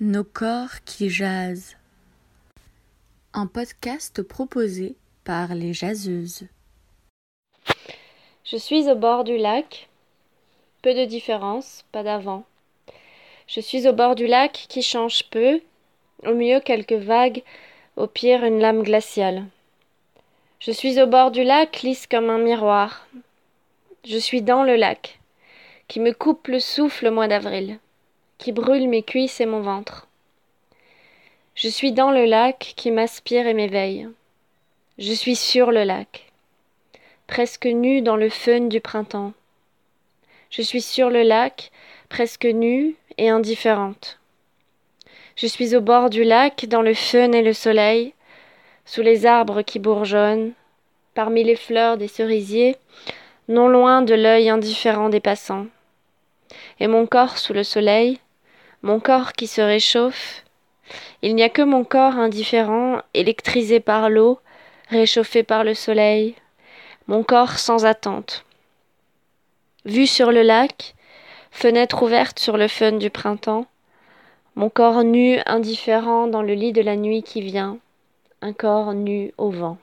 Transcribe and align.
Nos 0.00 0.24
corps 0.24 0.82
qui 0.84 1.08
jasent. 1.08 1.76
Un 3.32 3.46
podcast 3.46 4.22
proposé 4.22 4.96
par 5.22 5.54
les 5.54 5.72
jaseuses. 5.72 6.48
Je 8.42 8.56
suis 8.56 8.90
au 8.90 8.96
bord 8.96 9.22
du 9.22 9.36
lac. 9.36 9.88
Peu 10.82 10.94
de 10.94 11.04
différence, 11.04 11.84
pas 11.92 12.02
d'avant. 12.02 12.42
Je 13.46 13.60
suis 13.60 13.86
au 13.86 13.92
bord 13.92 14.16
du 14.16 14.26
lac 14.26 14.66
qui 14.68 14.82
change 14.82 15.22
peu, 15.30 15.60
au 16.26 16.34
mieux 16.34 16.58
quelques 16.58 16.92
vagues, 16.92 17.44
au 17.94 18.08
pire 18.08 18.42
une 18.42 18.58
lame 18.58 18.82
glaciale. 18.82 19.44
Je 20.58 20.72
suis 20.72 21.00
au 21.00 21.06
bord 21.06 21.30
du 21.30 21.44
lac, 21.44 21.82
lisse 21.82 22.08
comme 22.08 22.30
un 22.30 22.38
miroir. 22.38 23.06
Je 24.04 24.18
suis 24.18 24.42
dans 24.42 24.64
le 24.64 24.74
lac, 24.74 25.20
qui 25.86 26.00
me 26.00 26.12
coupe 26.12 26.48
le 26.48 26.58
souffle 26.58 27.06
au 27.06 27.12
mois 27.12 27.28
d'avril, 27.28 27.78
qui 28.44 28.52
brûle 28.52 28.88
mes 28.90 29.02
cuisses 29.02 29.40
et 29.40 29.46
mon 29.46 29.62
ventre. 29.62 30.06
Je 31.54 31.66
suis 31.66 31.92
dans 31.92 32.10
le 32.10 32.26
lac 32.26 32.74
qui 32.76 32.90
m'aspire 32.90 33.46
et 33.46 33.54
m'éveille. 33.54 34.06
Je 34.98 35.14
suis 35.14 35.34
sur 35.34 35.72
le 35.72 35.82
lac, 35.82 36.30
presque 37.26 37.64
nue 37.64 38.02
dans 38.02 38.16
le 38.16 38.28
fun 38.28 38.66
du 38.66 38.82
printemps. 38.82 39.32
Je 40.50 40.60
suis 40.60 40.82
sur 40.82 41.08
le 41.08 41.22
lac, 41.22 41.70
presque 42.10 42.44
nue 42.44 42.96
et 43.16 43.30
indifférente. 43.30 44.18
Je 45.36 45.46
suis 45.46 45.74
au 45.74 45.80
bord 45.80 46.10
du 46.10 46.22
lac, 46.22 46.66
dans 46.66 46.82
le 46.82 46.92
fun 46.92 47.32
et 47.32 47.40
le 47.40 47.54
soleil, 47.54 48.12
sous 48.84 49.00
les 49.00 49.24
arbres 49.24 49.62
qui 49.62 49.78
bourgeonnent, 49.78 50.52
parmi 51.14 51.44
les 51.44 51.56
fleurs 51.56 51.96
des 51.96 52.08
cerisiers, 52.08 52.76
non 53.48 53.68
loin 53.68 54.02
de 54.02 54.14
l'œil 54.14 54.50
indifférent 54.50 55.08
des 55.08 55.20
passants. 55.20 55.64
Et 56.78 56.88
mon 56.88 57.06
corps 57.06 57.38
sous 57.38 57.54
le 57.54 57.64
soleil, 57.64 58.20
mon 58.84 59.00
corps 59.00 59.32
qui 59.32 59.46
se 59.46 59.62
réchauffe, 59.62 60.44
il 61.22 61.34
n'y 61.34 61.42
a 61.42 61.48
que 61.48 61.62
mon 61.62 61.84
corps 61.84 62.18
indifférent, 62.18 62.98
électrisé 63.14 63.80
par 63.80 64.10
l'eau, 64.10 64.40
réchauffé 64.90 65.42
par 65.42 65.64
le 65.64 65.72
soleil, 65.72 66.34
mon 67.06 67.22
corps 67.22 67.58
sans 67.58 67.86
attente. 67.86 68.44
Vue 69.86 70.06
sur 70.06 70.32
le 70.32 70.42
lac, 70.42 70.94
fenêtre 71.50 72.02
ouverte 72.02 72.38
sur 72.38 72.58
le 72.58 72.68
fun 72.68 72.92
du 72.92 73.08
printemps, 73.08 73.64
mon 74.54 74.68
corps 74.68 75.02
nu, 75.02 75.38
indifférent 75.46 76.26
dans 76.26 76.42
le 76.42 76.52
lit 76.52 76.74
de 76.74 76.82
la 76.82 76.96
nuit 76.96 77.22
qui 77.22 77.40
vient, 77.40 77.78
un 78.42 78.52
corps 78.52 78.92
nu 78.92 79.32
au 79.38 79.48
vent. 79.48 79.78